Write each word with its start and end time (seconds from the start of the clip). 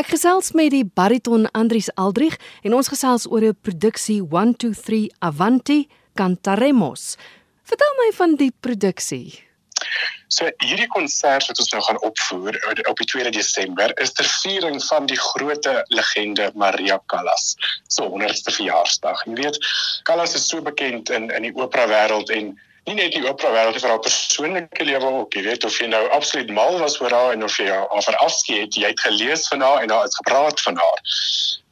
Ek 0.00 0.14
gesels 0.14 0.54
met 0.56 0.70
die 0.72 0.86
bariton 0.96 1.42
Andries 1.52 1.90
Aldrich 2.00 2.38
en 2.64 2.72
ons 2.72 2.88
gesels 2.88 3.26
oor 3.28 3.44
'n 3.44 3.56
produksie 3.66 4.20
123 4.22 5.10
Avanti 5.28 5.88
Cantaremos. 6.16 7.18
Vertel 7.68 7.92
my 7.98 8.08
van 8.16 8.36
die 8.36 8.52
produksie. 8.64 9.44
So 10.28 10.48
hierdie 10.64 10.88
konsert 10.94 11.46
wat 11.48 11.58
ons 11.58 11.72
nou 11.74 11.82
gaan 11.82 12.00
opvoer 12.00 12.56
op 12.88 12.96
die 12.96 13.08
2 13.12 13.30
Desember 13.30 13.92
is 14.00 14.12
ter 14.12 14.24
viering 14.40 14.80
van 14.88 15.06
die 15.06 15.20
groot 15.20 15.68
legende 15.88 16.50
Maria 16.54 16.98
Callas 17.06 17.56
se 17.88 18.02
100ste 18.02 18.56
verjaarsdag. 18.56 19.24
Jy 19.26 19.34
weet, 19.34 19.58
Callas 20.04 20.34
is 20.34 20.48
so 20.48 20.62
bekend 20.62 21.10
in 21.10 21.28
in 21.30 21.42
die 21.42 21.54
opera 21.54 21.84
wêreld 21.92 22.30
en 22.30 22.56
nie 22.88 22.96
net 22.96 23.12
die 23.12 23.24
opera 23.28 23.52
wêreld 23.54 23.80
vir 23.80 23.92
haar 23.92 24.02
persoonlike 24.04 24.84
lewe 24.84 25.12
ook, 25.20 25.34
jy 25.36 25.42
weet 25.44 25.64
of 25.68 25.76
jy 25.78 25.88
nou 25.92 26.02
absoluut 26.16 26.50
mal 26.56 26.78
was 26.80 27.00
oor 27.00 27.12
haar 27.14 27.34
en 27.36 27.44
of 27.44 27.56
jy 27.60 27.68
haar 27.68 28.04
verafskeid 28.06 28.66
het, 28.66 28.78
jy 28.80 28.92
het 28.92 29.04
gelees 29.06 29.48
van 29.52 29.64
haar 29.64 29.82
en 29.82 29.92
daar 29.92 30.08
is 30.08 30.20
gepraat 30.22 30.60
van 30.64 30.80
haar. 30.80 31.02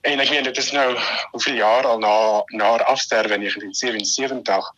En 0.09 0.21
ek 0.23 0.31
weet 0.31 0.45
dit 0.47 0.61
is 0.61 0.71
nou 0.73 0.87
hoeveel 1.33 1.59
jaar 1.59 1.87
al 1.87 1.99
na 1.99 2.13
na 2.55 2.71
haar 2.75 2.85
afsterwe 2.93 3.35
in 3.35 3.45
1977, 3.45 4.71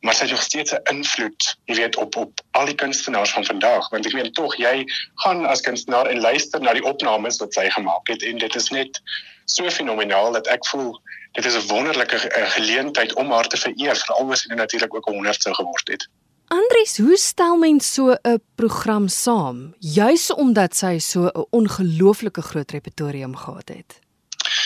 maar 0.00 0.16
sy 0.16 0.24
het 0.24 0.32
nog 0.32 0.42
steeds 0.42 0.72
'n 0.72 0.82
invloed, 0.94 1.50
jy 1.70 1.76
weet 1.82 1.96
op 1.96 2.16
op 2.16 2.40
al 2.50 2.70
die 2.70 2.78
kunstenaars 2.80 3.34
van 3.36 3.44
vandag, 3.44 3.88
want 3.90 4.06
ek 4.06 4.16
weet 4.16 4.34
tog 4.34 4.56
jy 4.56 4.86
gaan 5.26 5.46
as 5.46 5.60
kunstenaar 5.60 6.06
en 6.06 6.20
luister 6.20 6.60
na 6.60 6.72
die 6.72 6.86
opnames 6.86 7.38
wat 7.38 7.52
sy 7.52 7.68
gemaak 7.70 8.08
het 8.08 8.22
en 8.22 8.38
dit 8.38 8.54
is 8.54 8.70
net 8.70 9.00
so 9.44 9.70
fenomenaal 9.70 10.32
dat 10.32 10.46
ek 10.46 10.66
voel 10.66 11.00
dit 11.32 11.44
is 11.44 11.54
'n 11.54 11.66
wonderlike 11.66 12.16
uh, 12.16 12.50
geleentheid 12.50 13.14
om 13.14 13.30
haar 13.30 13.48
te 13.48 13.56
vereer 13.56 13.96
veral 13.96 14.32
as 14.32 14.40
sy 14.40 14.54
natuurlik 14.54 14.94
ook 14.94 15.04
100 15.04 15.42
sou 15.42 15.54
geword 15.54 15.88
het. 15.88 16.08
Andries, 16.46 16.98
hoe 16.98 17.16
stel 17.16 17.56
mens 17.56 17.92
so 17.92 18.16
'n 18.22 18.40
program 18.54 19.08
saam, 19.08 19.74
juis 19.78 20.32
omdat 20.32 20.76
sy 20.76 20.98
so 20.98 21.26
'n 21.26 21.46
ongelooflike 21.50 22.42
groot 22.42 22.70
repertorium 22.70 23.36
gehad 23.36 23.68
het? 23.68 24.02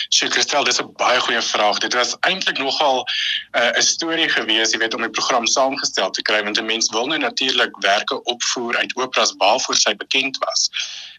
Sjoe, 0.09 0.29
Christel, 0.29 0.63
dis 0.63 0.81
'n 0.81 0.93
baie 0.97 1.19
goeie 1.19 1.41
vraag. 1.41 1.77
Dit 1.79 1.93
was 1.93 2.17
eintlik 2.19 2.57
nogal 2.57 3.07
uh, 3.51 3.61
'n 3.61 3.77
uh, 3.77 3.81
storie 3.81 4.29
gewees, 4.29 4.71
jy 4.71 4.77
weet, 4.77 4.93
om 4.93 5.01
die 5.01 5.09
program 5.09 5.45
saamgestel 5.45 6.09
te 6.09 6.21
kry 6.21 6.43
want 6.43 6.57
'n 6.57 6.65
mens 6.65 6.89
wil 6.89 7.07
nou 7.07 7.19
natuurlik 7.19 7.77
werke 7.79 8.23
opvoer 8.23 8.77
uit 8.77 8.95
operas 8.95 9.33
waarvoor 9.37 9.75
sy 9.75 9.95
bekend 9.95 10.37
was 10.37 10.69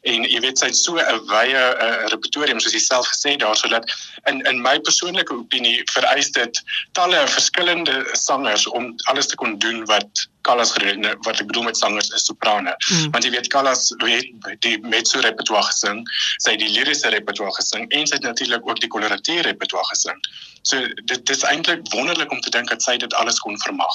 en 0.09 0.25
jy 0.25 0.41
weet 0.41 0.59
sy 0.59 0.71
het 0.71 0.77
so 0.77 0.97
'n 0.97 1.21
wye 1.29 1.61
uh, 1.61 2.09
repertorium 2.13 2.61
soos 2.61 2.73
jy 2.73 2.81
self 2.81 3.09
gesê 3.13 3.37
daar 3.37 3.57
sodat 3.57 3.85
in 4.31 4.41
in 4.49 4.63
my 4.63 4.79
persoonlike 4.81 5.33
opinie 5.33 5.83
vereis 5.93 6.31
dit 6.33 6.63
talle 6.93 7.21
verskillende 7.29 7.97
sangers 8.13 8.67
om 8.67 8.95
alles 9.13 9.27
te 9.27 9.37
kon 9.37 9.59
doen 9.59 9.85
wat 9.93 10.29
Callas 10.43 10.73
gedoen 10.73 11.05
wat 11.27 11.41
ek 11.41 11.47
bedoel 11.47 11.69
met 11.69 11.77
sangers 11.77 12.09
is 12.17 12.25
soprane 12.25 12.73
mm. 12.73 13.11
want 13.13 13.25
jy 13.25 13.31
weet 13.31 13.53
Callas 13.53 13.93
weet 14.05 14.33
die 14.65 14.79
mezzo 14.81 15.21
repertoire 15.21 15.67
gesing 15.69 16.01
sy 16.39 16.57
het 16.57 16.65
die 16.65 16.73
liriese 16.77 17.13
repertoire 17.13 17.55
gesing 17.61 17.91
en 17.91 18.07
sy 18.07 18.17
het 18.17 18.25
natuurlik 18.25 18.65
ook 18.69 18.81
die 18.81 18.89
colorature 18.89 19.45
repertoire 19.53 19.93
gesing 19.93 20.17
So 20.63 20.77
dit 21.09 21.27
dis 21.27 21.43
eintlik 21.49 21.87
wonderlik 21.95 22.33
om 22.33 22.41
te 22.41 22.51
dink 22.53 22.69
dat 22.69 22.83
sy 22.85 22.97
dit 23.01 23.15
alles 23.17 23.39
kon 23.41 23.57
vermag. 23.63 23.95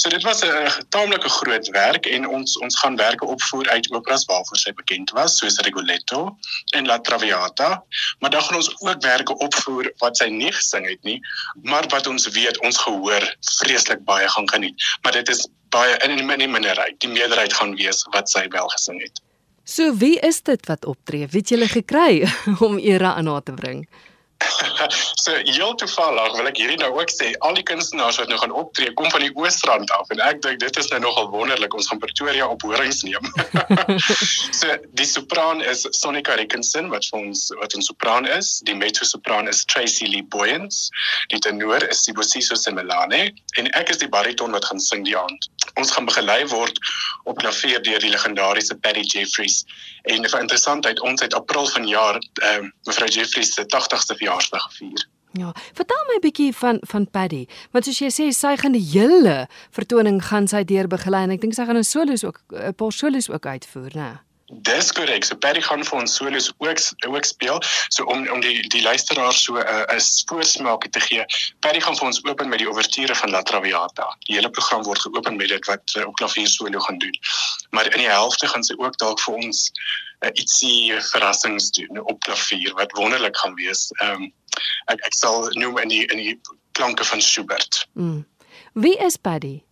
So 0.00 0.08
dit 0.08 0.22
was 0.24 0.40
'n 0.44 0.88
taamlike 0.88 1.28
groot 1.28 1.68
werk 1.76 2.06
en 2.06 2.28
ons 2.28 2.56
ons 2.58 2.78
gaan 2.78 2.96
werke 2.96 3.26
opvoer 3.26 3.68
uit 3.68 3.90
operas 3.92 4.24
waarvoor 4.24 4.56
sy 4.58 4.72
bekend 4.72 5.10
was, 5.10 5.21
soos 5.28 5.58
Rigoletto 5.66 6.36
en 6.76 6.86
La 6.86 6.98
Traviata, 7.00 7.82
maar 8.20 8.30
dan 8.30 8.42
gaan 8.42 8.56
ons 8.56 8.70
ook 8.80 9.02
werke 9.02 9.36
opvoer 9.38 9.92
wat 9.98 10.16
sy 10.16 10.28
nie 10.32 10.52
gesing 10.52 10.86
het 10.88 11.02
nie, 11.02 11.18
maar 11.62 11.88
wat 11.88 12.06
ons 12.06 12.28
weet 12.34 12.60
ons 12.66 12.78
gehoor 12.78 13.26
vreeslik 13.58 14.04
baie 14.04 14.28
gaan 14.28 14.48
geniet. 14.50 14.88
Maar 15.02 15.12
dit 15.20 15.28
is 15.28 15.46
baie 15.72 15.96
in 16.04 16.16
die 16.16 16.48
minderheid, 16.48 16.98
die 17.00 17.10
meerderheid 17.10 17.52
gaan 17.52 17.76
wees 17.76 18.04
wat 18.12 18.30
sy 18.30 18.46
wel 18.52 18.68
gesing 18.76 19.00
het. 19.02 19.22
So 19.64 19.94
wie 19.94 20.18
is 20.18 20.42
dit 20.42 20.66
wat 20.66 20.84
optree? 20.84 21.28
Wie 21.30 21.40
het 21.40 21.52
julle 21.54 21.68
gekry 21.70 22.26
om 22.66 22.78
era 22.78 23.14
aan 23.14 23.30
haar 23.30 23.42
te 23.46 23.54
bring? 23.54 23.86
so 25.24 25.34
heel 25.44 25.74
toevallig 25.74 26.36
wil 26.36 26.48
ek 26.50 26.58
hierdie 26.60 26.78
nou 26.80 26.90
ook 26.98 27.10
sê 27.12 27.32
al 27.46 27.56
die 27.58 27.64
kunstenaars 27.66 28.18
wat 28.20 28.30
nou 28.30 28.38
gaan 28.40 28.54
optree 28.62 28.92
kom 28.98 29.10
van 29.12 29.24
die 29.24 29.32
Oosrand 29.38 29.90
af 29.96 30.10
en 30.14 30.22
ek 30.24 30.42
dink 30.44 30.60
dit 30.62 30.78
is 30.82 30.90
nou 30.92 31.00
nogal 31.04 31.28
wonderlik 31.32 31.74
ons 31.76 31.88
gaan 31.90 32.00
Pretoria 32.02 32.48
op 32.48 32.64
horings 32.66 33.02
neem. 33.06 33.28
so 34.60 34.76
die 34.98 35.08
sopran 35.08 35.62
is 35.72 35.84
Sonika 35.98 36.36
Rickinson 36.40 36.90
wat 36.94 37.06
vir 37.10 37.20
ons 37.20 37.48
wat 37.60 37.76
'n 37.76 37.84
sopran 37.86 38.28
is, 38.38 38.60
die 38.68 38.76
mezzo 38.78 39.06
sopran 39.08 39.48
is 39.48 39.64
Tracy 39.64 40.06
Lee 40.10 40.26
Boyens, 40.34 40.88
die 41.34 41.40
tenor 41.40 41.86
is 41.88 42.04
Sibosiso 42.04 42.58
Semelane 42.58 43.30
en 43.58 43.72
ek 43.78 43.94
is 43.94 44.02
die 44.02 44.10
bariton 44.10 44.52
wat 44.52 44.66
gaan 44.68 44.80
sing 44.80 45.04
die 45.04 45.16
aand. 45.18 45.48
Ons 45.80 45.92
gaan 45.94 46.06
begelei 46.08 46.42
word 46.50 46.78
op 47.24 47.38
klavier 47.38 47.82
deur 47.82 48.00
die 48.02 48.12
legendariese 48.12 48.76
Paddy 48.82 49.04
Jeffries 49.06 49.62
en 50.10 50.24
vir 50.26 50.40
interessantheid 50.40 51.00
ons 51.06 51.22
het 51.22 51.34
April 51.38 51.68
vanjaar 51.70 52.18
uh, 52.18 52.62
mevrou 52.88 53.08
Jeffries 53.08 53.54
se 53.54 53.64
80ste 53.74 54.16
verjaarsdag 54.32 54.62
gevier. 54.62 55.08
Ja, 55.32 55.52
vertel 55.72 56.04
my 56.08 56.16
'n 56.16 56.20
bietjie 56.20 56.52
van 56.54 56.78
van 56.80 57.10
Paddy. 57.10 57.46
Want 57.70 57.84
soos 57.84 57.98
jy 57.98 58.10
sê, 58.10 58.32
sy 58.32 58.56
gaan 58.56 58.72
die 58.72 58.88
hele 58.92 59.48
vertoning 59.70 60.22
gaan 60.22 60.48
sy 60.48 60.64
deur 60.64 60.86
begelei 60.88 61.22
en 61.24 61.30
ek 61.30 61.40
dink 61.40 61.54
sy 61.54 61.64
gaan 61.64 61.76
'n 61.76 61.84
solos 61.84 62.24
ook 62.24 62.40
'n 62.52 62.74
paar 62.74 62.92
solos 62.92 63.30
ook 63.30 63.46
uitvoer, 63.46 63.90
né? 63.94 64.20
Dis 64.60 64.92
korrek. 64.92 65.24
So 65.24 65.36
Paddy 65.40 65.62
gaan 65.64 65.80
vir 65.84 65.98
ons 65.98 66.14
solos 66.18 66.50
ook 66.60 66.80
ook 67.08 67.24
speel. 67.24 67.60
So 67.88 68.04
om 68.04 68.26
om 68.28 68.40
die 68.44 68.68
die 68.68 68.82
luisteraars 68.82 69.44
so 69.44 69.56
'n 69.56 69.64
uh, 69.64 69.96
'n 69.96 70.00
voorsmaak 70.28 70.86
te 70.90 71.00
gee. 71.00 71.24
Paddy 71.60 71.80
gaan 71.80 71.96
vir 71.96 72.06
ons 72.06 72.24
open 72.24 72.48
met 72.48 72.58
die 72.58 72.68
ouverture 72.68 73.14
van 73.14 73.30
La 73.30 73.42
Traviata. 73.42 74.16
Die 74.28 74.36
hele 74.36 74.50
program 74.50 74.82
word 74.82 75.00
geopen 75.00 75.36
met 75.36 75.48
dit 75.48 75.66
wat 75.66 75.96
uh, 75.96 76.06
op 76.06 76.14
klavier 76.14 76.48
solo 76.48 76.78
gaan 76.78 76.98
doen. 76.98 77.16
Maar 77.70 77.92
in 77.92 77.98
die 77.98 78.10
helfte 78.10 78.46
gaan 78.46 78.64
sy 78.64 78.74
ook 78.76 78.98
dalk 78.98 79.20
vir 79.20 79.34
ons 79.34 79.72
uh, 80.20 80.30
ietsie 80.32 81.00
verrassings 81.00 81.70
doen 81.70 82.04
op 82.04 82.20
klavier 82.20 82.74
wat 82.74 82.92
wonderlik 82.92 83.36
gaan 83.36 83.54
wees. 83.54 83.90
Ehm 83.90 84.22
um, 84.22 84.32
ek 84.84 85.00
ek 85.00 85.14
sal 85.14 85.48
noem 85.56 85.78
in 85.78 85.88
die 85.88 86.04
in 86.06 86.16
die 86.16 86.40
klanke 86.72 87.04
van 87.04 87.20
Schubert. 87.20 87.88
Mm. 87.92 88.26
Wie 88.72 88.96
is 88.98 89.16
Paddy? 89.16 89.62